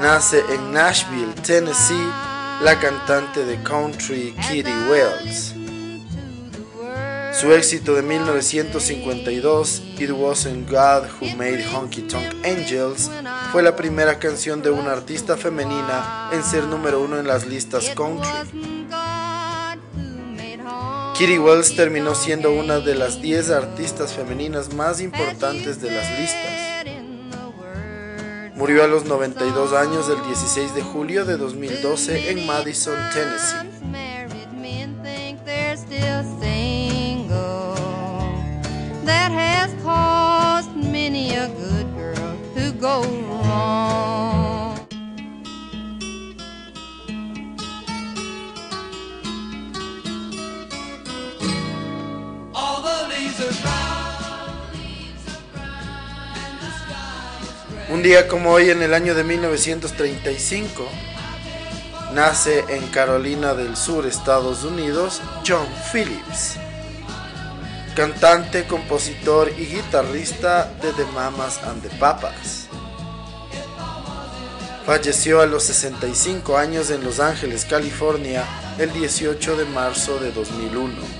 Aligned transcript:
nace 0.00 0.42
en 0.48 0.72
Nashville, 0.72 1.34
Tennessee, 1.46 2.10
la 2.62 2.78
cantante 2.80 3.44
de 3.44 3.62
country 3.62 4.34
Kitty 4.48 4.72
Wells. 4.88 5.54
Su 7.38 7.52
éxito 7.52 7.94
de 7.94 8.02
1952, 8.02 9.82
It 9.98 10.10
Wasn't 10.10 10.70
God 10.70 11.04
Who 11.20 11.36
Made 11.36 11.64
Honky 11.74 12.02
Tonk 12.02 12.34
Angels, 12.44 13.10
fue 13.52 13.62
la 13.62 13.76
primera 13.76 14.18
canción 14.18 14.62
de 14.62 14.70
una 14.70 14.92
artista 14.92 15.36
femenina 15.36 16.30
en 16.32 16.42
ser 16.42 16.64
número 16.64 17.00
uno 17.02 17.18
en 17.18 17.26
las 17.26 17.46
listas 17.46 17.90
country. 17.94 18.30
Kitty 21.18 21.38
Wells 21.38 21.76
terminó 21.76 22.14
siendo 22.14 22.52
una 22.52 22.80
de 22.80 22.94
las 22.94 23.20
10 23.20 23.50
artistas 23.50 24.14
femeninas 24.14 24.72
más 24.72 25.02
importantes 25.02 25.82
de 25.82 25.90
las 25.90 26.18
listas. 26.18 26.69
Murió 28.60 28.84
a 28.84 28.86
los 28.86 29.06
92 29.06 29.72
años 29.72 30.10
el 30.10 30.22
16 30.26 30.74
de 30.74 30.82
julio 30.82 31.24
de 31.24 31.38
2012 31.38 32.30
en 32.30 32.46
Madison, 32.46 32.94
Tennessee. 33.14 33.70
Un 57.90 58.04
día 58.04 58.28
como 58.28 58.52
hoy 58.52 58.70
en 58.70 58.82
el 58.82 58.94
año 58.94 59.16
de 59.16 59.24
1935, 59.24 60.88
nace 62.14 62.64
en 62.68 62.86
Carolina 62.86 63.54
del 63.54 63.76
Sur, 63.76 64.06
Estados 64.06 64.62
Unidos, 64.62 65.20
John 65.44 65.66
Phillips, 65.92 66.54
cantante, 67.96 68.64
compositor 68.68 69.50
y 69.58 69.66
guitarrista 69.66 70.72
de 70.80 70.92
The 70.92 71.04
Mamas 71.06 71.58
and 71.64 71.82
the 71.82 71.96
Papas. 71.96 72.68
Falleció 74.86 75.40
a 75.40 75.46
los 75.46 75.64
65 75.64 76.56
años 76.56 76.90
en 76.90 77.02
Los 77.02 77.18
Ángeles, 77.18 77.64
California, 77.64 78.44
el 78.78 78.92
18 78.92 79.56
de 79.56 79.64
marzo 79.64 80.20
de 80.20 80.30
2001. 80.30 81.19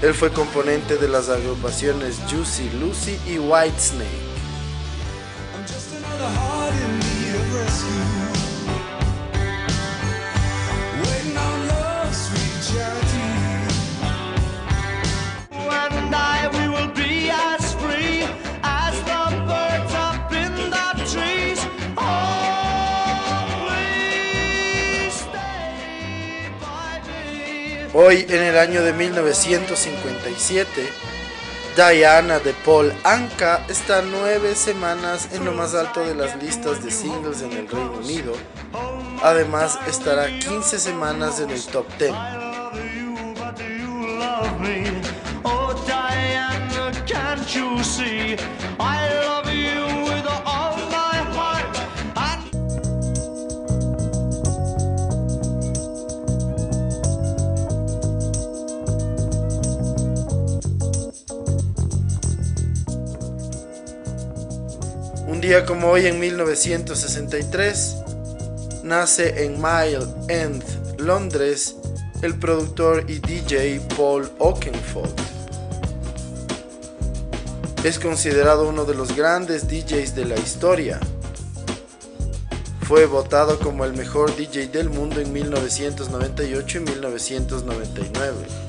Él 0.00 0.14
fue 0.14 0.30
componente 0.30 0.96
de 0.96 1.08
las 1.08 1.28
agrupaciones 1.28 2.20
Juicy 2.30 2.70
Lucy 2.78 3.18
y 3.26 3.38
Whitesnake. 3.38 4.27
Hoy, 28.00 28.24
en 28.28 28.44
el 28.44 28.56
año 28.56 28.84
de 28.84 28.92
1957, 28.92 30.88
Diana 31.74 32.38
de 32.38 32.52
Paul 32.64 32.92
Anka 33.02 33.64
está 33.68 34.02
nueve 34.02 34.54
semanas 34.54 35.30
en 35.32 35.44
lo 35.44 35.50
más 35.50 35.74
alto 35.74 36.06
de 36.06 36.14
las 36.14 36.40
listas 36.40 36.84
de 36.84 36.92
singles 36.92 37.42
en 37.42 37.50
el 37.54 37.66
Reino 37.66 37.94
Unido. 37.94 38.34
Además, 39.20 39.80
estará 39.88 40.28
15 40.28 40.78
semanas 40.78 41.40
en 41.40 41.50
el 41.50 41.60
top 41.66 41.88
10. 41.98 42.12
Un 65.38 65.42
día 65.42 65.64
como 65.64 65.86
hoy 65.90 66.04
en 66.06 66.18
1963, 66.18 67.96
nace 68.82 69.44
en 69.44 69.52
Mile 69.62 70.04
End, 70.26 70.64
Londres, 70.98 71.76
el 72.22 72.36
productor 72.40 73.08
y 73.08 73.20
DJ 73.20 73.80
Paul 73.96 74.28
Oakenfold. 74.40 75.14
Es 77.84 78.00
considerado 78.00 78.68
uno 78.68 78.84
de 78.84 78.96
los 78.96 79.14
grandes 79.14 79.68
DJs 79.68 80.16
de 80.16 80.24
la 80.24 80.34
historia. 80.34 80.98
Fue 82.80 83.06
votado 83.06 83.60
como 83.60 83.84
el 83.84 83.92
mejor 83.92 84.34
DJ 84.34 84.66
del 84.66 84.90
mundo 84.90 85.20
en 85.20 85.32
1998 85.32 86.78
y 86.78 86.80
1999 86.80 88.67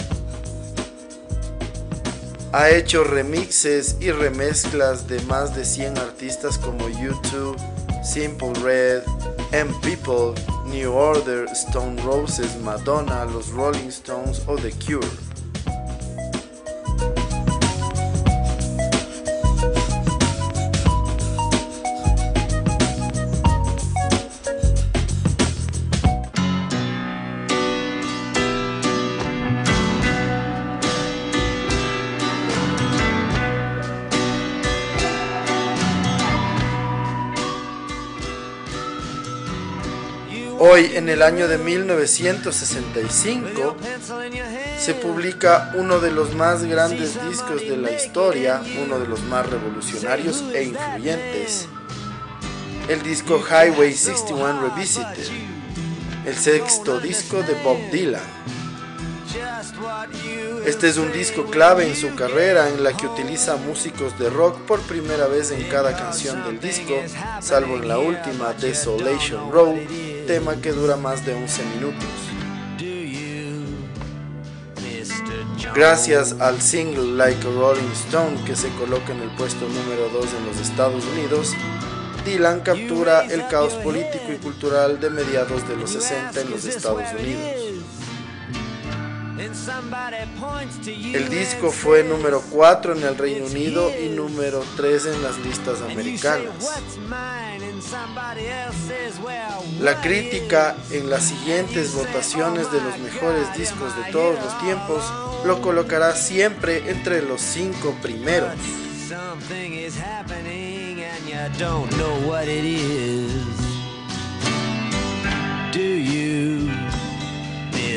ha 2.52 2.70
hecho 2.70 3.04
remixes 3.04 3.98
y 4.00 4.12
remezclas 4.12 5.08
de 5.08 5.22
más 5.22 5.56
de 5.56 5.66
100 5.66 5.98
artistas 5.98 6.58
como 6.58 6.90
YouTube, 6.90 7.58
Simple 8.04 8.54
Red, 8.64 9.04
M 9.52 9.72
People, 9.82 10.34
New 10.66 10.92
Order, 10.92 11.46
Stone 11.52 12.02
Roses, 12.02 12.60
Madonna, 12.62 13.26
los 13.26 13.50
Rolling 13.50 13.90
Stones 13.90 14.42
o 14.48 14.56
The 14.56 14.72
Cure. 14.72 15.29
Hoy, 40.72 40.92
en 40.94 41.10
el 41.10 41.24
año 41.24 41.48
de 41.48 41.58
1965, 41.58 43.76
se 44.78 44.94
publica 44.94 45.74
uno 45.76 46.00
de 46.00 46.12
los 46.12 46.36
más 46.36 46.64
grandes 46.64 47.20
discos 47.28 47.62
de 47.62 47.76
la 47.76 47.90
historia, 47.90 48.62
uno 48.86 49.00
de 49.00 49.08
los 49.08 49.24
más 49.24 49.50
revolucionarios 49.50 50.44
e 50.54 50.66
influyentes, 50.66 51.68
el 52.88 53.02
disco 53.02 53.44
Highway 53.44 53.96
61 53.96 54.62
Revisited, 54.62 55.28
el 56.28 56.36
sexto 56.36 57.00
disco 57.00 57.42
de 57.42 57.56
Bob 57.64 57.80
Dylan. 57.92 58.22
Este 60.68 60.88
es 60.88 60.98
un 60.98 61.12
disco 61.12 61.46
clave 61.46 61.88
en 61.88 61.96
su 61.96 62.14
carrera 62.14 62.70
en 62.70 62.84
la 62.84 62.96
que 62.96 63.08
utiliza 63.08 63.56
músicos 63.56 64.20
de 64.20 64.30
rock 64.30 64.60
por 64.68 64.82
primera 64.82 65.26
vez 65.26 65.50
en 65.50 65.68
cada 65.68 65.98
canción 65.98 66.44
del 66.44 66.60
disco, 66.60 66.94
salvo 67.42 67.78
en 67.78 67.88
la 67.88 67.98
última 67.98 68.54
Desolation 68.54 69.52
Row, 69.52 69.76
tema 70.30 70.62
que 70.62 70.72
dura 70.72 70.96
más 70.96 71.26
de 71.26 71.34
11 71.34 71.64
minutos. 71.74 72.06
Gracias 75.74 76.36
al 76.40 76.62
single 76.62 77.16
Like 77.16 77.48
a 77.48 77.50
Rolling 77.50 77.92
Stone 77.94 78.38
que 78.46 78.56
se 78.56 78.70
coloca 78.74 79.12
en 79.12 79.22
el 79.22 79.32
puesto 79.32 79.68
número 79.68 80.08
2 80.14 80.26
en 80.38 80.46
los 80.46 80.58
Estados 80.60 81.04
Unidos, 81.14 81.56
Dylan 82.26 82.60
captura 82.60 83.26
el 83.26 83.48
caos 83.48 83.74
político 83.74 84.32
y 84.32 84.36
cultural 84.36 85.00
de 85.00 85.10
mediados 85.10 85.68
de 85.68 85.76
los 85.78 85.90
60 85.90 86.42
en 86.42 86.52
los 86.52 86.64
Estados 86.64 87.12
Unidos. 87.20 87.69
El 91.14 91.30
disco 91.30 91.72
fue 91.72 92.04
número 92.04 92.42
4 92.52 92.96
en 92.96 93.04
el 93.04 93.18
Reino 93.18 93.46
Unido 93.46 93.92
y 94.00 94.10
número 94.10 94.64
3 94.78 95.06
en 95.08 95.24
las 95.24 95.38
listas 95.40 95.82
americanas. 95.82 96.54
La 99.80 100.02
crítica 100.02 100.76
en 100.92 101.10
las 101.10 101.24
siguientes 101.24 101.94
votaciones 101.94 102.72
de 102.72 102.82
los 102.82 102.98
mejores 103.00 103.56
discos 103.58 103.96
de 103.96 104.12
todos 104.12 104.36
los 104.44 104.60
tiempos 104.62 105.04
lo 105.46 105.62
colocará 105.62 106.16
siempre 106.16 106.90
entre 106.90 107.22
los 107.22 107.42
5 107.42 107.96
primeros. 108.02 108.54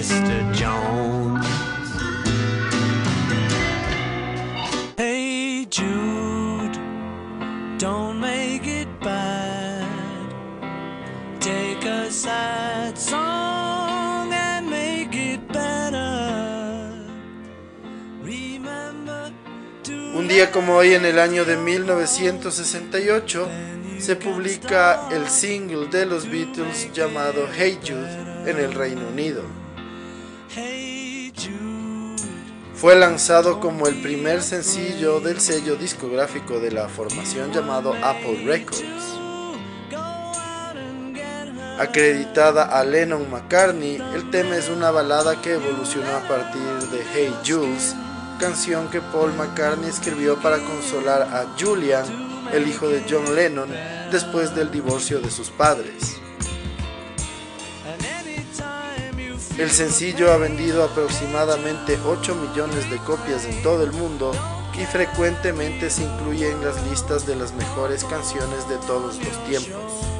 Mr. 0.03 0.53
Jones. 0.53 1.47
Hey 4.97 5.65
Jude, 5.71 6.77
don't 7.79 8.19
make 8.21 8.67
it 8.67 8.89
bad. 8.99 9.87
Take 11.39 11.85
a 11.85 12.11
sad 12.11 12.99
song 12.99 14.33
and 14.33 14.69
make 14.69 15.15
it 15.15 15.47
better. 15.53 17.07
Remember 18.25 19.33
Un 20.17 20.27
día 20.27 20.51
como 20.51 20.75
hoy 20.79 20.95
en 20.95 21.05
el 21.05 21.21
año 21.21 21.45
de 21.45 21.57
1968 21.57 23.49
se 24.01 24.17
publica 24.17 25.09
el 25.13 25.29
single 25.29 25.87
de 25.87 26.07
los 26.07 26.29
Beatles 26.29 26.93
llamado 26.93 27.47
Hey 27.57 27.79
Jude 27.81 28.51
en 28.51 28.59
el 28.59 28.75
Reino 28.75 29.07
Unido. 29.07 29.62
Fue 32.75 32.95
lanzado 32.97 33.59
como 33.61 33.87
el 33.87 34.03
primer 34.03 34.43
sencillo 34.43 35.21
del 35.21 35.41
sello 35.41 35.77
discográfico 35.77 36.61
de 36.61 36.73
la 36.73 36.89
formación 36.89 37.53
llamado 37.53 37.95
Apple 38.03 38.43
Records. 38.45 38.85
Acreditada 41.79 42.65
a 42.65 42.85
Lennon 42.85 43.31
McCartney, 43.31 43.97
el 44.15 44.31
tema 44.31 44.57
es 44.57 44.69
una 44.69 44.91
balada 44.91 45.41
que 45.41 45.55
evolucionó 45.55 46.17
a 46.17 46.29
partir 46.29 46.91
de 46.91 47.03
Hey 47.15 47.35
Jules, 47.47 47.97
canción 48.39 48.91
que 48.91 49.01
Paul 49.01 49.33
McCartney 49.35 49.89
escribió 49.89 50.39
para 50.43 50.59
consolar 50.59 51.23
a 51.23 51.47
Julian, 51.59 52.05
el 52.53 52.69
hijo 52.69 52.89
de 52.89 53.03
John 53.09 53.35
Lennon, 53.35 53.71
después 54.11 54.55
del 54.55 54.71
divorcio 54.71 55.21
de 55.21 55.31
sus 55.31 55.51
padres. 55.51 56.22
El 59.59 59.71
sencillo 59.71 60.33
ha 60.33 60.39
vendido 60.39 60.83
aproximadamente 60.83 61.99
8 62.07 62.35
millones 62.35 62.91
de 62.91 62.97
copias 62.99 63.45
en 63.45 63.63
todo 63.63 63.85
el 63.85 63.93
mundo 63.93 64.33
y 64.75 64.85
frecuentemente 64.87 65.91
se 65.91 66.05
incluye 66.05 66.51
en 66.51 66.65
las 66.65 66.83
listas 66.89 67.27
de 67.27 67.37
las 67.37 67.53
mejores 67.53 68.03
canciones 68.05 68.67
de 68.69 68.77
todos 68.87 69.19
los 69.19 69.45
tiempos. 69.45 70.12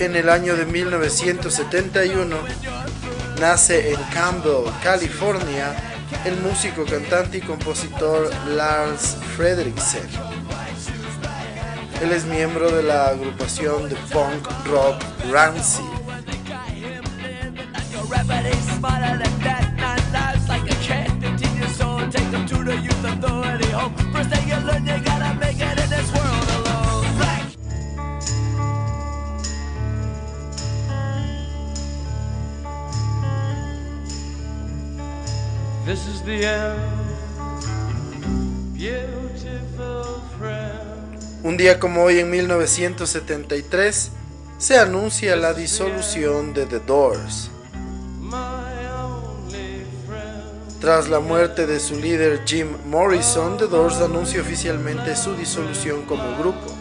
En 0.00 0.16
el 0.16 0.28
año 0.28 0.56
de 0.56 0.66
1971, 0.66 2.36
nace 3.40 3.92
en 3.92 4.02
Campbell, 4.12 4.70
California, 4.82 5.74
el 6.24 6.36
músico, 6.40 6.84
cantante 6.84 7.38
y 7.38 7.40
compositor 7.40 8.30
Lars 8.48 9.16
Frederiksen. 9.36 10.08
Él 12.02 12.12
es 12.12 12.24
miembro 12.24 12.70
de 12.70 12.82
la 12.82 13.08
agrupación 13.08 13.88
de 13.88 13.96
punk 14.12 14.46
rock 14.66 15.02
Rancid. 15.30 15.84
Un 41.44 41.56
día 41.56 41.78
como 41.78 42.02
hoy 42.02 42.18
en 42.18 42.30
1973 42.30 44.10
se 44.58 44.76
anuncia 44.76 45.36
la 45.36 45.54
disolución 45.54 46.52
de 46.52 46.66
The 46.66 46.80
Doors. 46.80 47.50
Tras 50.80 51.08
la 51.08 51.20
muerte 51.20 51.68
de 51.68 51.78
su 51.78 51.94
líder 51.94 52.42
Jim 52.44 52.76
Morrison, 52.86 53.56
The 53.56 53.68
Doors 53.68 54.00
anuncia 54.00 54.40
oficialmente 54.40 55.14
su 55.14 55.36
disolución 55.36 56.02
como 56.06 56.36
grupo. 56.38 56.75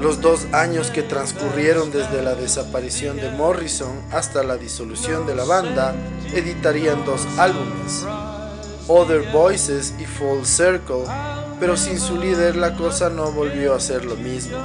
Los 0.00 0.20
dos 0.20 0.46
años 0.52 0.90
que 0.90 1.02
transcurrieron 1.02 1.90
desde 1.90 2.22
la 2.22 2.34
desaparición 2.34 3.16
de 3.16 3.30
Morrison 3.30 4.02
hasta 4.12 4.42
la 4.42 4.56
disolución 4.56 5.26
de 5.26 5.34
la 5.34 5.44
banda 5.44 5.94
editarían 6.34 7.04
dos 7.06 7.26
álbumes, 7.38 8.04
Other 8.88 9.22
Voices 9.32 9.94
y 9.98 10.04
Full 10.04 10.44
Circle, 10.44 11.04
pero 11.58 11.76
sin 11.78 11.98
su 11.98 12.18
líder 12.18 12.56
la 12.56 12.76
cosa 12.76 13.08
no 13.08 13.32
volvió 13.32 13.74
a 13.74 13.80
ser 13.80 14.04
lo 14.04 14.16
mismo. 14.16 14.58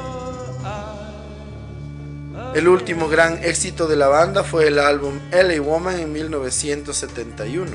El 2.53 2.67
último 2.67 3.07
gran 3.07 3.41
éxito 3.43 3.88
de 3.88 3.95
la 3.95 4.09
banda 4.09 4.43
fue 4.43 4.67
el 4.67 4.79
álbum 4.79 5.17
LA 5.31 5.61
Woman 5.61 5.97
en 5.97 6.11
1971. 6.11 7.71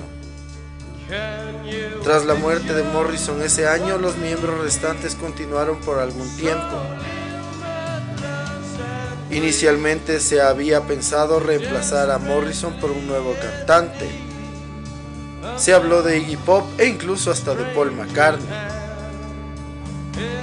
Tras 2.02 2.26
la 2.26 2.34
muerte 2.34 2.74
de 2.74 2.82
Morrison 2.82 3.40
ese 3.40 3.66
año, 3.66 3.96
los 3.96 4.18
miembros 4.18 4.60
restantes 4.60 5.14
continuaron 5.14 5.80
por 5.80 5.98
algún 5.98 6.28
tiempo. 6.36 6.82
Inicialmente 9.36 10.18
se 10.20 10.40
había 10.40 10.86
pensado 10.86 11.40
reemplazar 11.40 12.10
a 12.10 12.16
Morrison 12.16 12.72
por 12.80 12.90
un 12.90 13.06
nuevo 13.06 13.34
cantante. 13.38 14.08
Se 15.58 15.74
habló 15.74 16.02
de 16.02 16.16
Iggy 16.16 16.38
Pop 16.38 16.64
e 16.78 16.86
incluso 16.86 17.30
hasta 17.30 17.54
de 17.54 17.64
Paul 17.74 17.92
McCartney. 17.92 18.48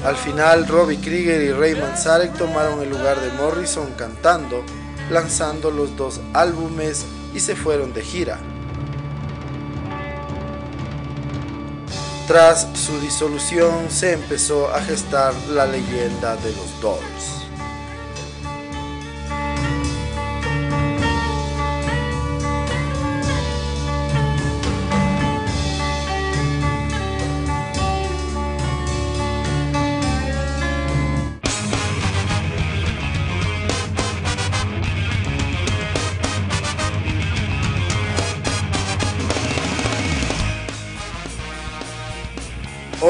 Al 0.05 0.15
final, 0.15 0.67
Robbie 0.67 1.00
Krieger 1.00 1.41
y 1.41 1.51
Ray 1.51 1.73
Manzarek 1.73 2.38
tomaron 2.38 2.83
el 2.83 2.91
lugar 2.91 3.19
de 3.19 3.31
Morrison 3.31 3.89
cantando, 3.97 4.63
lanzando 5.09 5.71
los 5.71 5.97
dos 5.97 6.21
álbumes 6.33 7.03
y 7.33 7.39
se 7.39 7.55
fueron 7.55 7.93
de 7.93 8.03
gira. 8.03 8.38
Tras 12.27 12.67
su 12.75 13.00
disolución 13.00 13.89
se 13.89 14.13
empezó 14.13 14.69
a 14.69 14.79
gestar 14.81 15.33
la 15.50 15.65
leyenda 15.65 16.35
de 16.35 16.51
los 16.51 16.79
Doors. 16.79 17.42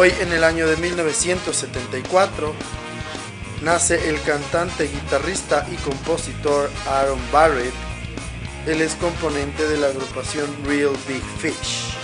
Hoy 0.04 0.12
en 0.20 0.34
el 0.34 0.44
año 0.44 0.68
de 0.68 0.76
1974 0.76 2.54
nace 3.62 4.10
el 4.10 4.22
cantante, 4.24 4.90
guitarrista 4.90 5.66
y 5.72 5.78
compositor 5.78 6.70
Aaron 6.90 7.22
Barrett. 7.32 7.72
Él 8.68 8.82
es 8.82 8.96
componente 8.96 9.66
de 9.66 9.78
la 9.78 9.88
agrupación 9.88 10.54
Real 10.66 10.92
Big 11.08 11.24
Fish. 11.40 12.03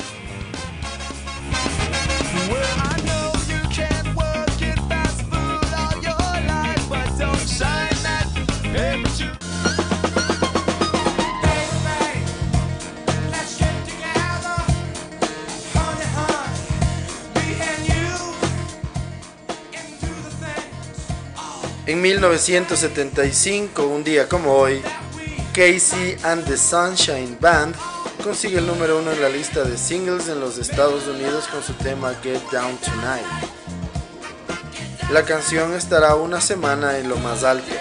En 21.89 22.01
1975, 22.01 23.87
un 23.87 24.03
día 24.03 24.29
como 24.29 24.53
hoy, 24.53 24.79
Casey 25.53 26.15
and 26.21 26.45
the 26.45 26.55
Sunshine 26.55 27.35
Band 27.41 27.75
consigue 28.23 28.59
el 28.59 28.67
número 28.67 28.99
uno 28.99 29.11
en 29.11 29.19
la 29.19 29.27
lista 29.27 29.63
de 29.63 29.75
singles 29.75 30.27
en 30.27 30.39
los 30.39 30.59
Estados 30.59 31.07
Unidos 31.07 31.47
con 31.47 31.63
su 31.63 31.73
tema 31.73 32.13
Get 32.21 32.43
Down 32.51 32.77
Tonight. 32.77 33.25
La 35.11 35.25
canción 35.25 35.73
estará 35.73 36.13
una 36.13 36.39
semana 36.39 36.99
en 36.99 37.09
lo 37.09 37.15
más 37.15 37.43
alto. 37.43 37.73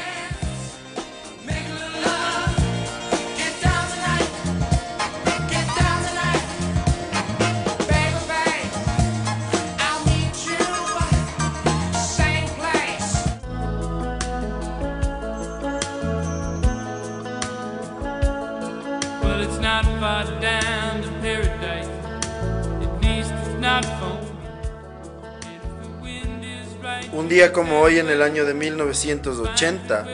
Como 27.47 27.81
hoy 27.81 27.99
en 27.99 28.09
el 28.09 28.21
año 28.21 28.45
de 28.45 28.53
1980, 28.53 30.07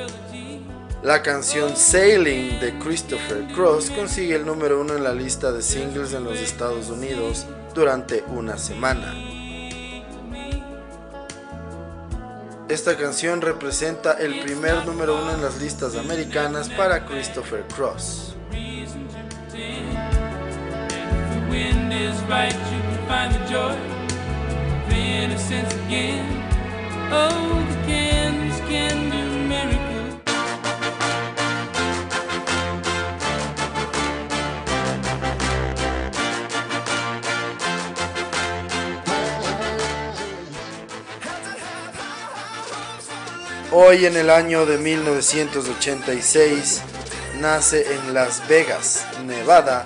la 1.03 1.23
canción 1.23 1.75
Sailing 1.75 2.61
de 2.61 2.79
Christopher 2.79 3.47
Cross 3.55 3.91
consigue 3.91 4.35
el 4.35 4.45
número 4.45 4.79
uno 4.79 4.95
en 4.95 5.03
la 5.03 5.15
lista 5.15 5.51
de 5.51 5.63
singles 5.63 6.13
en 6.13 6.25
los 6.25 6.39
Estados 6.39 6.91
Unidos 6.91 7.47
durante 7.75 8.23
una 8.29 8.59
semana. 8.59 9.15
Esta 12.69 12.97
canción 12.99 13.41
representa 13.41 14.13
el 14.13 14.41
primer 14.41 14.85
número 14.85 15.15
uno 15.15 15.33
en 15.33 15.43
las 15.43 15.59
listas 15.63 15.97
americanas 15.97 16.69
para 16.69 17.07
Christopher 17.07 17.65
Cross. 17.75 18.37
Hoy 43.77 44.07
en 44.07 44.17
el 44.17 44.31
año 44.31 44.67
de 44.67 44.79
1986 44.79 46.81
nace 47.41 47.93
en 47.93 48.15
Las 48.15 48.47
Vegas, 48.47 49.05
Nevada, 49.27 49.85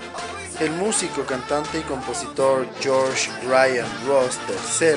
el 0.60 0.72
músico, 0.72 1.25
cantante 1.25 1.78
y 1.78 1.82
compositor 1.82 2.68
George 2.80 3.30
Ryan 3.46 3.88
Ross 4.06 4.38
III 4.46 4.96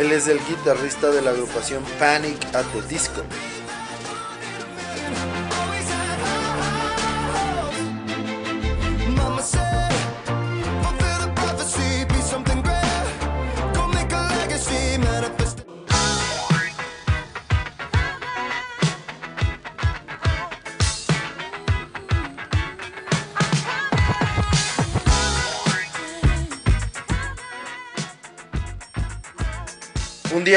él 0.00 0.12
es 0.12 0.28
el 0.28 0.38
guitarrista 0.46 1.10
de 1.10 1.20
la 1.20 1.30
agrupación 1.30 1.84
Panic 1.98 2.42
at 2.54 2.64
the 2.72 2.80
Disco. 2.88 3.22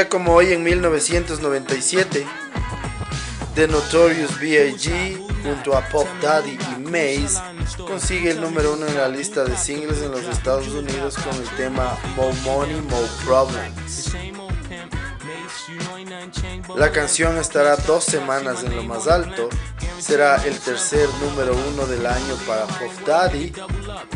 Como 0.10 0.34
hoy 0.34 0.52
en 0.52 0.64
1997, 0.64 2.26
The 3.54 3.68
Notorious 3.68 4.40
B.I.G. 4.40 5.18
junto 5.44 5.78
a 5.78 5.88
Pop 5.90 6.08
Daddy 6.20 6.58
y 6.76 6.80
Maze 6.82 7.40
consigue 7.78 8.32
el 8.32 8.42
número 8.42 8.74
uno 8.74 8.88
en 8.88 8.98
la 8.98 9.08
lista 9.08 9.44
de 9.44 9.56
singles 9.56 10.02
en 10.02 10.12
los 10.12 10.24
Estados 10.24 10.68
Unidos 10.70 11.16
con 11.18 11.36
el 11.36 11.48
tema 11.58 11.96
More 12.16 12.36
Money, 12.44 12.82
More 12.82 13.08
Problems. 13.24 14.16
La 16.76 16.92
canción 16.92 17.38
estará 17.38 17.76
dos 17.76 18.04
semanas 18.04 18.64
en 18.64 18.76
lo 18.76 18.84
más 18.84 19.08
alto, 19.08 19.50
será 20.00 20.44
el 20.44 20.58
tercer 20.58 21.08
número 21.22 21.56
uno 21.72 21.86
del 21.86 22.08
año 22.08 22.36
para 22.48 22.66
Pop 22.66 22.92
Daddy, 23.06 23.54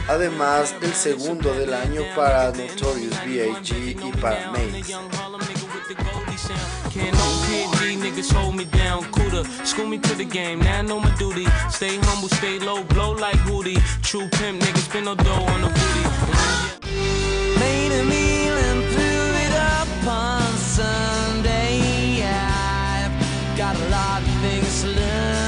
además 0.08 0.74
el 0.82 0.94
segundo 0.94 1.54
del 1.54 1.74
año 1.74 2.02
para 2.16 2.52
Notorious 2.52 3.24
B.I.G. 3.26 4.08
y 4.08 4.12
para 4.18 4.52
Maze. 4.52 5.57
Can't 5.96 7.14
no 7.14 7.28
PG 7.48 7.96
niggas 8.04 8.34
hold 8.34 8.56
me 8.56 8.66
down. 8.66 9.06
Cooler, 9.12 9.46
school 9.64 9.88
me 9.88 9.98
to 10.00 10.16
the 10.16 10.26
game. 10.26 10.60
Now 10.60 10.80
I 10.80 10.82
know 10.82 11.00
my 11.00 11.16
duty. 11.16 11.46
Stay 11.70 11.98
humble, 12.02 12.28
stay 12.28 12.60
low, 12.60 12.84
blow 12.84 13.14
like 13.14 13.38
Hootie. 13.48 13.80
True 14.04 14.28
pimp 14.34 14.62
niggas 14.62 14.90
spin 14.90 15.06
no 15.06 15.16
dough 15.16 15.46
on 15.54 15.62
the 15.62 15.70
booty. 15.70 16.04
Made 17.60 17.94
a 18.00 18.04
meal 18.04 18.58
and 18.68 18.84
threw 18.92 19.28
it 19.46 19.54
up 19.54 19.88
on 20.08 20.52
Sunday. 20.58 22.22
I've 22.24 23.58
got 23.58 23.76
a 23.78 23.88
lot 23.90 24.22
of 24.22 24.28
things 24.42 24.82
to 24.82 24.90
learn. 24.90 25.48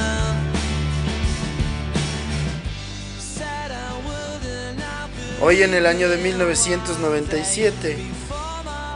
Hoy 5.41 5.63
en 5.63 5.73
el 5.73 5.85
año 5.85 6.09
de 6.09 6.17
1997 6.17 7.95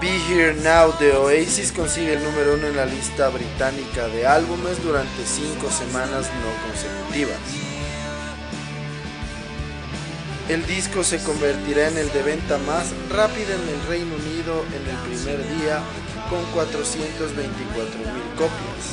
Be 0.03 0.19
Here 0.27 0.53
Now 0.55 0.91
de 0.99 1.13
Oasis 1.13 1.71
consigue 1.71 2.15
el 2.15 2.23
número 2.25 2.55
uno 2.55 2.67
en 2.67 2.75
la 2.75 2.85
lista 2.85 3.29
británica 3.29 4.05
de 4.09 4.27
álbumes 4.27 4.83
durante 4.83 5.25
cinco 5.25 5.71
semanas 5.71 6.29
no 6.43 6.67
consecutivas. 6.67 7.39
El 10.49 10.65
disco 10.67 11.05
se 11.05 11.23
convertirá 11.23 11.87
en 11.87 11.97
el 11.97 12.11
de 12.11 12.21
venta 12.21 12.57
más 12.57 12.91
rápida 13.09 13.55
en 13.55 13.69
el 13.69 13.87
Reino 13.87 14.13
Unido 14.15 14.65
en 14.75 14.89
el 14.89 14.97
primer 15.07 15.39
día 15.57 15.79
con 16.29 16.43
424 16.51 17.99
mil 17.99 18.23
copias. 18.35 18.83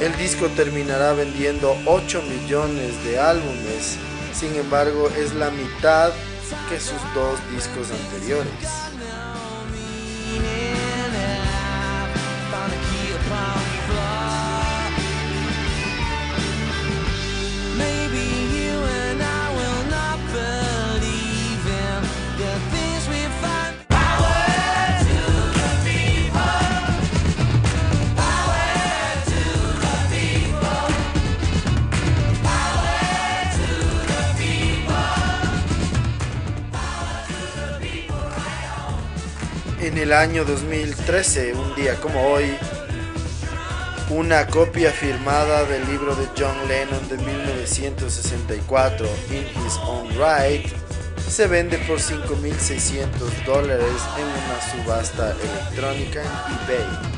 El 0.00 0.16
disco 0.16 0.48
terminará 0.48 1.12
vendiendo 1.12 1.76
8 1.86 2.22
millones 2.22 3.04
de 3.04 3.20
álbumes, 3.20 3.98
sin 4.34 4.56
embargo 4.56 5.10
es 5.16 5.32
la 5.32 5.50
mitad 5.50 6.10
que 6.68 6.78
sus 6.78 7.00
dos 7.14 7.38
discos 7.50 7.90
anteriores. 7.90 8.85
El 40.06 40.12
año 40.12 40.44
2013, 40.44 41.54
un 41.54 41.74
día 41.74 41.96
como 41.96 42.28
hoy, 42.28 42.56
una 44.08 44.46
copia 44.46 44.92
firmada 44.92 45.64
del 45.64 45.84
libro 45.90 46.14
de 46.14 46.28
John 46.38 46.56
Lennon 46.68 47.08
de 47.08 47.16
1964, 47.16 49.08
In 49.30 49.66
His 49.66 49.76
Own 49.84 50.08
Right, 50.10 50.64
se 51.28 51.48
vende 51.48 51.76
por 51.78 51.98
5.600 51.98 53.44
dólares 53.44 53.90
en 54.16 54.26
una 54.26 54.84
subasta 54.84 55.32
electrónica 55.32 56.22
en 56.22 56.76
eBay. 56.76 57.15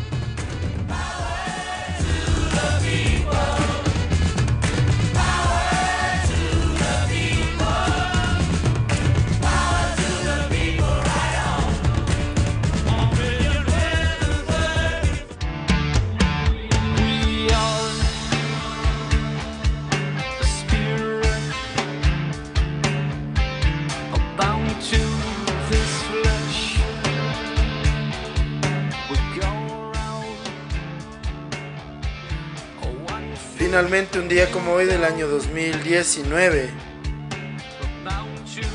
Finalmente, 33.79 34.19
un 34.19 34.27
día 34.27 34.51
como 34.51 34.73
hoy 34.73 34.87
del 34.87 35.05
año 35.05 35.29
2019, 35.29 36.69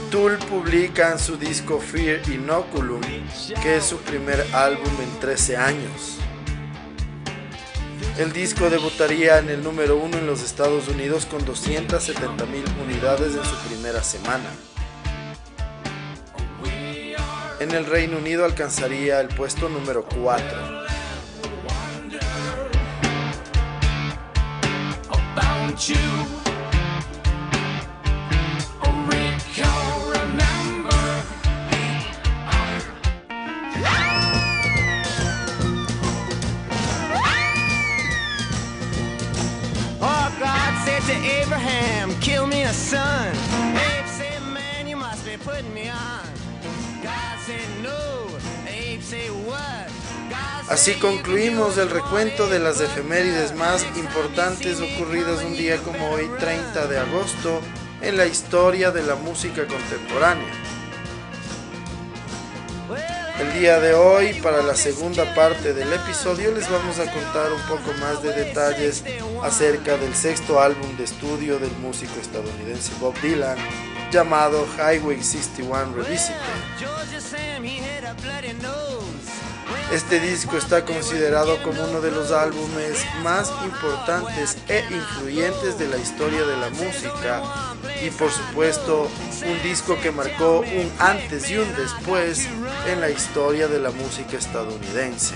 Tool 0.10 0.38
publican 0.50 1.20
su 1.20 1.36
disco 1.36 1.78
Fear 1.78 2.22
Inoculum, 2.30 3.02
que 3.62 3.76
es 3.76 3.84
su 3.84 3.98
primer 3.98 4.40
álbum 4.54 4.94
en 5.02 5.20
13 5.20 5.58
años. 5.58 6.20
El 8.18 8.32
disco 8.32 8.70
debutaría 8.70 9.40
en 9.40 9.50
el 9.50 9.62
número 9.62 9.98
uno 9.98 10.18
en 10.18 10.26
los 10.26 10.42
Estados 10.42 10.88
Unidos 10.88 11.26
con 11.26 11.44
270 11.44 12.46
mil 12.46 12.64
unidades 12.82 13.36
en 13.36 13.44
su 13.44 13.58
primera 13.68 14.02
semana. 14.02 14.50
En 17.60 17.72
el 17.72 17.86
Reino 17.86 18.20
Unido 18.20 18.46
alcanzaría 18.46 19.20
el 19.20 19.28
puesto 19.28 19.68
número 19.68 20.06
4. 20.06 20.73
You 25.90 26.43
Así 50.74 50.96
concluimos 50.96 51.78
el 51.78 51.92
recuento 51.92 52.50
de 52.50 52.58
las 52.58 52.82
efemérides 52.82 53.54
más 53.54 53.86
importantes 53.96 54.82
ocurridas 54.82 55.44
un 55.44 55.56
día 55.56 55.78
como 55.78 56.10
hoy, 56.10 56.28
30 56.40 56.88
de 56.88 56.98
agosto, 56.98 57.62
en 58.02 58.18
la 58.18 58.26
historia 58.26 58.90
de 58.90 59.04
la 59.04 59.14
música 59.14 59.68
contemporánea. 59.68 60.52
El 63.40 63.54
día 63.60 63.80
de 63.80 63.94
hoy, 63.94 64.34
para 64.42 64.64
la 64.64 64.74
segunda 64.74 65.36
parte 65.36 65.76
del 65.76 65.94
episodio, 65.94 66.52
les 66.52 66.68
vamos 66.68 66.98
a 66.98 67.06
contar 67.06 67.54
un 67.54 67.62
poco 67.68 67.94
más 68.00 68.24
de 68.24 68.34
detalles 68.34 69.04
acerca 69.44 69.96
del 69.98 70.16
sexto 70.16 70.60
álbum 70.60 70.98
de 70.98 71.04
estudio 71.04 71.60
del 71.60 71.72
músico 71.84 72.20
estadounidense 72.20 72.92
Bob 73.00 73.14
Dylan, 73.22 73.60
llamado 74.12 74.66
Highway 74.80 75.22
61 75.22 75.94
Revisited. 75.94 76.34
Este 79.92 80.20
disco 80.20 80.58
está 80.58 80.86
considerado 80.86 81.62
como 81.62 81.84
uno 81.84 82.02
de 82.02 82.12
los 82.12 82.32
álbumes 82.32 83.06
más 83.22 83.52
importantes 83.64 84.58
e 84.68 84.84
influyentes 84.90 85.78
de 85.78 85.88
la 85.88 85.98
historia 85.98 86.44
de 86.46 86.58
la 86.58 86.70
música 86.70 87.44
y 88.02 88.10
por 88.10 88.32
supuesto 88.32 89.10
un 89.46 89.62
disco 89.62 89.98
que 90.02 90.12
marcó 90.12 90.60
un 90.62 90.92
antes 91.00 91.50
y 91.52 91.58
un 91.58 91.76
después 91.76 92.48
en 92.88 93.02
la 93.02 93.10
historia 93.10 93.68
de 93.68 93.80
la 93.80 93.92
música 93.92 94.38
estadounidense. 94.38 95.36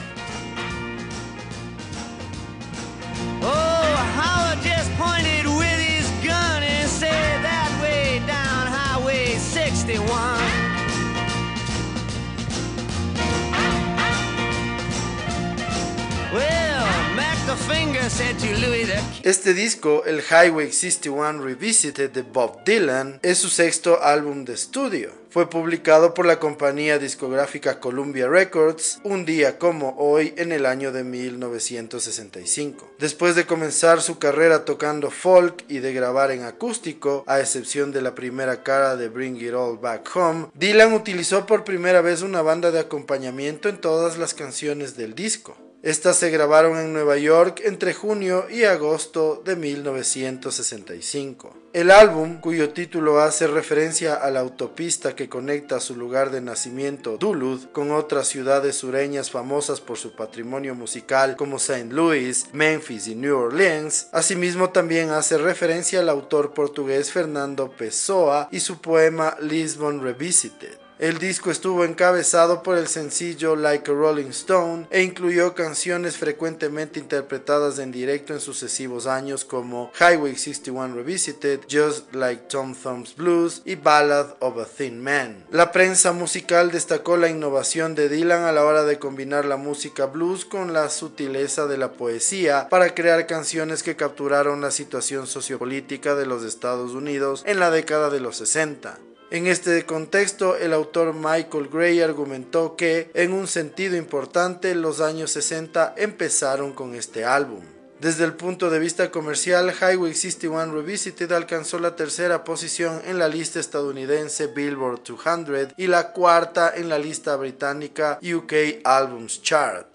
Este 19.23 19.53
disco, 19.53 20.05
el 20.05 20.21
Highway 20.21 20.71
61 20.71 21.43
Revisited 21.43 22.09
de 22.09 22.21
Bob 22.21 22.63
Dylan, 22.63 23.19
es 23.21 23.39
su 23.39 23.49
sexto 23.49 24.01
álbum 24.01 24.45
de 24.45 24.53
estudio. 24.53 25.11
Fue 25.29 25.49
publicado 25.49 26.13
por 26.13 26.25
la 26.25 26.39
compañía 26.39 26.97
discográfica 26.97 27.81
Columbia 27.81 28.29
Records 28.29 29.01
un 29.03 29.25
día 29.25 29.59
como 29.59 29.95
hoy 29.97 30.33
en 30.37 30.53
el 30.53 30.65
año 30.65 30.93
de 30.93 31.03
1965. 31.03 32.89
Después 32.99 33.35
de 33.35 33.45
comenzar 33.45 34.01
su 34.01 34.17
carrera 34.17 34.63
tocando 34.63 35.11
folk 35.11 35.65
y 35.67 35.79
de 35.79 35.91
grabar 35.91 36.31
en 36.31 36.43
acústico, 36.43 37.25
a 37.27 37.41
excepción 37.41 37.91
de 37.91 38.01
la 38.01 38.15
primera 38.15 38.63
cara 38.63 38.95
de 38.95 39.09
Bring 39.09 39.35
It 39.41 39.53
All 39.53 39.77
Back 39.77 40.09
Home, 40.15 40.47
Dylan 40.53 40.93
utilizó 40.93 41.45
por 41.45 41.65
primera 41.65 42.01
vez 42.01 42.21
una 42.21 42.41
banda 42.41 42.71
de 42.71 42.79
acompañamiento 42.79 43.67
en 43.67 43.81
todas 43.81 44.17
las 44.17 44.33
canciones 44.33 44.95
del 44.95 45.13
disco. 45.15 45.57
Estas 45.87 46.17
se 46.17 46.31
grabaron 46.31 46.77
en 46.77 46.91
Nueva 46.91 47.15
York 47.15 47.61
entre 47.63 47.93
junio 47.93 48.47
y 48.49 48.65
agosto 48.65 49.41
de 49.45 49.55
1965. 49.55 51.55
El 51.71 51.91
álbum, 51.91 52.41
cuyo 52.41 52.71
título 52.71 53.21
hace 53.21 53.47
referencia 53.47 54.15
a 54.15 54.29
la 54.29 54.41
autopista 54.41 55.15
que 55.15 55.29
conecta 55.29 55.79
su 55.79 55.95
lugar 55.95 56.29
de 56.29 56.41
nacimiento, 56.41 57.17
Duluth, 57.17 57.71
con 57.71 57.91
otras 57.91 58.27
ciudades 58.27 58.75
sureñas 58.75 59.31
famosas 59.31 59.79
por 59.79 59.97
su 59.97 60.13
patrimonio 60.13 60.75
musical 60.75 61.37
como 61.37 61.55
St. 61.55 61.85
Louis, 61.85 62.47
Memphis 62.51 63.07
y 63.07 63.15
New 63.15 63.37
Orleans, 63.37 64.09
asimismo 64.11 64.71
también 64.71 65.11
hace 65.11 65.37
referencia 65.37 66.01
al 66.01 66.09
autor 66.09 66.53
portugués 66.53 67.13
Fernando 67.13 67.71
Pessoa 67.71 68.49
y 68.51 68.59
su 68.59 68.81
poema 68.81 69.37
Lisbon 69.39 70.01
Revisited. 70.01 70.86
El 70.99 71.19
disco 71.19 71.51
estuvo 71.51 71.85
encabezado 71.85 72.63
por 72.63 72.75
el 72.75 72.87
sencillo 72.87 73.55
Like 73.55 73.91
a 73.91 73.93
Rolling 73.93 74.29
Stone 74.29 74.87
e 74.89 75.03
incluyó 75.03 75.53
canciones 75.53 76.17
frecuentemente 76.17 76.99
interpretadas 76.99 77.77
en 77.77 77.91
directo 77.91 78.33
en 78.33 78.39
sucesivos 78.39 79.05
años 79.05 79.45
como 79.45 79.91
Highway 79.99 80.35
61 80.35 80.95
Revisited, 80.95 81.59
Just 81.69 82.15
Like 82.15 82.47
Tom 82.49 82.73
Thumb's 82.73 83.15
Blues 83.15 83.61
y 83.63 83.75
Ballad 83.75 84.37
of 84.39 84.57
a 84.57 84.65
Thin 84.65 84.99
Man. 84.99 85.45
La 85.51 85.71
prensa 85.71 86.13
musical 86.13 86.71
destacó 86.71 87.15
la 87.15 87.29
innovación 87.29 87.93
de 87.93 88.09
Dylan 88.09 88.45
a 88.45 88.51
la 88.51 88.65
hora 88.65 88.83
de 88.83 88.97
combinar 88.97 89.45
la 89.45 89.57
música 89.57 90.07
blues 90.07 90.45
con 90.45 90.73
la 90.73 90.89
sutileza 90.89 91.67
de 91.67 91.77
la 91.77 91.91
poesía 91.91 92.69
para 92.69 92.95
crear 92.95 93.27
canciones 93.27 93.83
que 93.83 93.95
capturaron 93.95 94.61
la 94.61 94.71
situación 94.71 95.27
sociopolítica 95.27 96.15
de 96.15 96.25
los 96.25 96.43
Estados 96.43 96.93
Unidos 96.93 97.43
en 97.45 97.59
la 97.59 97.69
década 97.69 98.09
de 98.09 98.19
los 98.19 98.37
60. 98.37 98.97
En 99.29 99.45
este 99.45 99.85
contexto, 99.85 100.55
el 100.55 100.71
autor 100.71 101.13
Michael 101.13 101.67
Gray 101.67 101.99
argumentó 101.99 102.77
que, 102.77 103.11
en 103.13 103.33
un 103.33 103.47
sentido 103.47 103.97
importante, 103.97 104.73
los 104.73 105.01
años 105.01 105.31
60 105.31 105.95
empezaron 105.97 106.71
con 106.71 106.95
este 106.95 107.25
álbum. 107.25 107.61
Desde 107.99 108.23
el 108.23 108.33
punto 108.35 108.69
de 108.69 108.79
vista 108.79 109.11
comercial, 109.11 109.73
Highway 109.73 110.13
61 110.13 110.71
Revisited 110.71 111.29
alcanzó 111.33 111.77
la 111.79 111.97
tercera 111.97 112.45
posición 112.45 113.01
en 113.05 113.19
la 113.19 113.27
lista 113.27 113.59
estadounidense 113.59 114.47
Billboard 114.47 115.03
200 115.03 115.73
y 115.75 115.87
la 115.87 116.13
cuarta 116.13 116.71
en 116.73 116.87
la 116.87 116.97
lista 116.97 117.35
británica 117.35 118.19
UK 118.21 118.81
Albums 118.85 119.41
Chart. 119.41 119.87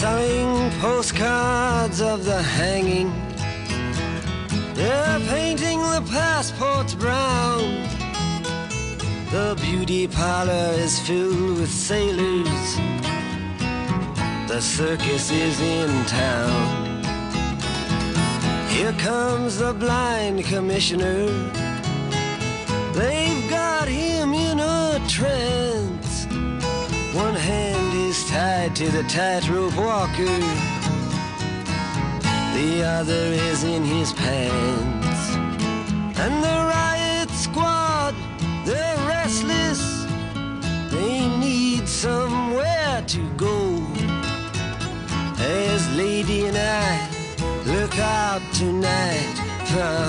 Selling 0.00 0.70
postcards 0.72 2.02
of 2.02 2.22
the 2.26 2.42
hanging. 2.42 3.10
They're 4.74 5.20
painting 5.20 5.78
the 5.80 6.02
passports 6.10 6.94
brown. 6.94 7.62
The 9.30 9.58
beauty 9.62 10.06
parlor 10.06 10.72
is 10.84 11.00
filled 11.00 11.60
with 11.60 11.70
sailors. 11.70 12.68
The 14.50 14.60
circus 14.60 15.30
is 15.30 15.58
in 15.62 15.88
town. 16.04 17.02
Here 18.68 18.92
comes 18.98 19.56
the 19.56 19.72
blind 19.72 20.44
commissioner. 20.44 21.26
They've 22.92 23.48
got 23.48 23.88
him 23.88 24.34
in 24.34 24.60
a 24.60 25.00
trance. 25.08 26.26
One 27.14 27.34
hand 27.34 27.65
tied 28.46 28.76
to 28.76 28.88
the 28.90 29.02
tightrope 29.04 29.76
walker. 29.76 30.38
the 32.58 32.72
other 32.98 33.24
is 33.50 33.64
in 33.64 33.82
his 33.82 34.12
pants. 34.12 35.22
And 36.24 36.34
the 36.46 36.58
riot 36.76 37.30
squad, 37.30 38.14
they're 38.64 38.98
restless, 39.14 39.82
they 40.94 41.28
need 41.46 41.88
somewhere 41.88 43.02
to 43.14 43.22
go. 43.46 43.58
As 45.38 45.80
Lady 45.96 46.46
and 46.48 46.58
I 46.84 46.92
look 47.74 47.98
out 47.98 48.42
tonight 48.62 49.36
from 49.70 50.08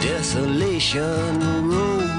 Desolation 0.00 1.68
Road. 1.70 2.15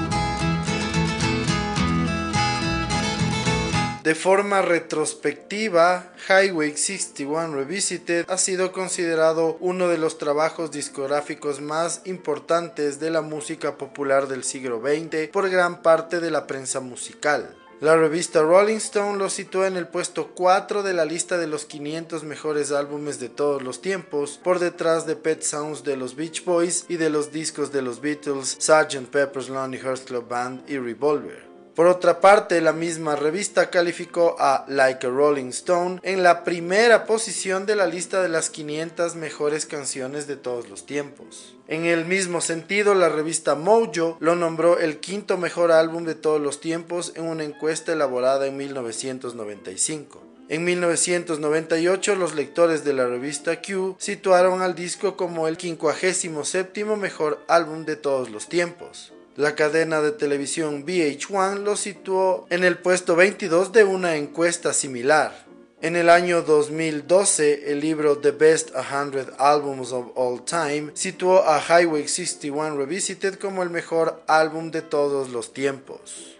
De 4.08 4.14
forma 4.14 4.62
retrospectiva, 4.62 6.14
Highway 6.30 6.74
61 6.74 7.54
Revisited 7.54 8.24
ha 8.26 8.38
sido 8.38 8.72
considerado 8.72 9.58
uno 9.60 9.88
de 9.88 9.98
los 9.98 10.16
trabajos 10.16 10.70
discográficos 10.70 11.60
más 11.60 12.00
importantes 12.06 13.00
de 13.00 13.10
la 13.10 13.20
música 13.20 13.76
popular 13.76 14.26
del 14.26 14.44
siglo 14.44 14.80
XX 14.80 15.28
por 15.30 15.50
gran 15.50 15.82
parte 15.82 16.20
de 16.20 16.30
la 16.30 16.46
prensa 16.46 16.80
musical. 16.80 17.54
La 17.82 17.98
revista 17.98 18.40
Rolling 18.40 18.78
Stone 18.78 19.18
lo 19.18 19.28
sitúa 19.28 19.66
en 19.66 19.76
el 19.76 19.88
puesto 19.88 20.28
4 20.28 20.82
de 20.82 20.94
la 20.94 21.04
lista 21.04 21.36
de 21.36 21.46
los 21.46 21.66
500 21.66 22.24
mejores 22.24 22.72
álbumes 22.72 23.20
de 23.20 23.28
todos 23.28 23.62
los 23.62 23.82
tiempos, 23.82 24.40
por 24.42 24.58
detrás 24.58 25.04
de 25.04 25.16
Pet 25.16 25.42
Sounds 25.42 25.84
de 25.84 25.98
los 25.98 26.16
Beach 26.16 26.46
Boys 26.46 26.86
y 26.88 26.96
de 26.96 27.10
los 27.10 27.30
discos 27.30 27.72
de 27.72 27.82
los 27.82 28.00
Beatles, 28.00 28.56
Sgt. 28.58 29.10
Pepper's 29.10 29.50
Lonely 29.50 29.76
Hearts 29.76 30.06
Club 30.06 30.26
Band 30.26 30.62
y 30.66 30.78
Revolver. 30.78 31.47
Por 31.78 31.86
otra 31.86 32.20
parte, 32.20 32.60
la 32.60 32.72
misma 32.72 33.14
revista 33.14 33.70
calificó 33.70 34.34
a 34.40 34.64
Like 34.66 35.06
a 35.06 35.10
Rolling 35.10 35.50
Stone 35.50 36.00
en 36.02 36.24
la 36.24 36.42
primera 36.42 37.06
posición 37.06 37.66
de 37.66 37.76
la 37.76 37.86
lista 37.86 38.20
de 38.20 38.28
las 38.28 38.50
500 38.50 39.14
mejores 39.14 39.64
canciones 39.64 40.26
de 40.26 40.34
todos 40.34 40.68
los 40.68 40.86
tiempos. 40.86 41.54
En 41.68 41.84
el 41.84 42.04
mismo 42.04 42.40
sentido, 42.40 42.96
la 42.96 43.08
revista 43.08 43.54
Mojo 43.54 44.16
lo 44.18 44.34
nombró 44.34 44.80
el 44.80 44.98
quinto 44.98 45.38
mejor 45.38 45.70
álbum 45.70 46.02
de 46.02 46.16
todos 46.16 46.40
los 46.40 46.60
tiempos 46.60 47.12
en 47.14 47.26
una 47.26 47.44
encuesta 47.44 47.92
elaborada 47.92 48.48
en 48.48 48.56
1995. 48.56 50.20
En 50.48 50.64
1998 50.64 52.16
los 52.16 52.34
lectores 52.34 52.82
de 52.82 52.94
la 52.94 53.06
revista 53.06 53.62
Q 53.62 53.94
situaron 54.00 54.62
al 54.62 54.74
disco 54.74 55.16
como 55.16 55.46
el 55.46 55.56
57 55.56 56.84
mejor 56.96 57.38
álbum 57.46 57.84
de 57.84 57.94
todos 57.94 58.30
los 58.30 58.48
tiempos. 58.48 59.12
La 59.38 59.54
cadena 59.54 60.00
de 60.00 60.10
televisión 60.10 60.84
VH1 60.84 61.62
lo 61.62 61.76
situó 61.76 62.48
en 62.50 62.64
el 62.64 62.76
puesto 62.76 63.14
22 63.14 63.70
de 63.70 63.84
una 63.84 64.16
encuesta 64.16 64.72
similar. 64.72 65.46
En 65.80 65.94
el 65.94 66.10
año 66.10 66.42
2012, 66.42 67.70
el 67.70 67.78
libro 67.78 68.18
The 68.18 68.32
Best 68.32 68.70
100 68.70 69.34
Albums 69.38 69.92
of 69.92 70.06
All 70.16 70.44
Time 70.44 70.90
situó 70.94 71.48
a 71.48 71.60
Highway 71.60 72.08
61 72.08 72.78
Revisited 72.78 73.36
como 73.36 73.62
el 73.62 73.70
mejor 73.70 74.24
álbum 74.26 74.72
de 74.72 74.82
todos 74.82 75.30
los 75.30 75.54
tiempos. 75.54 76.36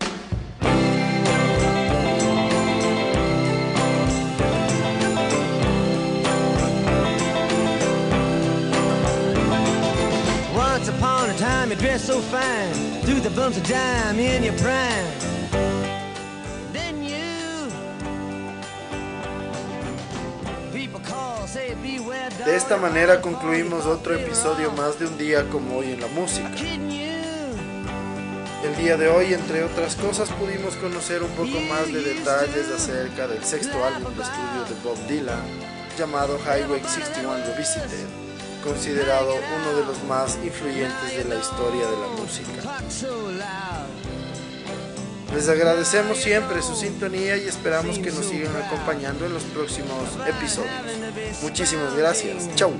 Once 10.52 10.88
upon 10.88 11.30
a 11.30 11.34
time, 11.38 11.68
threw 13.09 13.21
the 13.21 13.31
bumps 13.31 13.57
of 13.57 13.66
dime 13.66 14.18
in 14.21 14.42
your 14.42 14.53
prime. 14.59 15.09
Then 16.73 17.03
you, 17.03 17.73
people 20.73 21.01
call, 21.01 21.47
say, 21.47 21.75
beware, 21.83 22.29
De 22.44 22.55
esta 22.55 22.77
manera 22.77 23.23
concluimos 23.23 23.87
otro 23.87 24.14
episodio 24.14 24.73
más 24.73 24.99
de 24.99 25.07
un 25.07 25.16
día 25.16 25.49
como 25.49 25.79
hoy 25.79 25.92
en 25.92 26.01
la 26.01 26.09
música. 26.09 26.51
El 28.62 28.77
día 28.77 28.97
de 28.99 29.09
hoy, 29.09 29.33
entre 29.33 29.62
otras 29.62 29.97
cosas, 29.97 30.29
pudimos 30.33 30.75
conocer 30.77 31.23
un 31.23 31.31
poco 31.31 31.61
más 31.71 31.90
de 31.90 32.03
detalles 32.03 32.68
acerca 32.68 33.27
del 33.27 33.42
sexto 33.42 33.83
álbum 33.85 34.14
de 34.14 34.23
estudio 34.23 34.64
de 34.68 34.75
Bob 34.85 34.99
Dylan, 35.07 35.47
llamado 35.97 36.38
Highway 36.44 36.83
61 36.83 37.44
Revisited, 37.47 38.27
considerado 38.62 39.35
uno 39.35 39.79
de 39.79 39.85
los 39.85 40.03
más 40.05 40.38
influyentes 40.44 41.16
de 41.16 41.25
la 41.25 41.37
historia 41.37 41.87
de 41.87 41.97
la 41.97 42.09
música. 42.09 42.79
Les 45.35 45.49
agradecemos 45.49 46.18
siempre 46.18 46.62
su 46.62 46.75
sintonía 46.75 47.37
y 47.37 47.47
esperamos 47.47 47.99
que 47.99 48.11
nos 48.11 48.27
sigan 48.27 48.57
acompañando 48.57 49.27
en 49.27 49.35
los 49.35 49.42
próximos 49.44 50.09
episodios. 50.27 51.42
Muchísimas 51.42 51.94
gracias. 51.94 52.49
Chau. 52.55 52.73